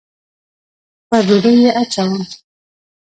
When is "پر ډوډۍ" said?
1.07-1.55